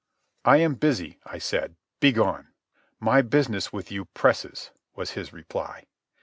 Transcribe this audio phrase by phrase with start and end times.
[0.43, 1.75] "I am busy," I said.
[1.99, 2.47] "Begone."
[2.99, 5.85] "My business with you presses," was his reply.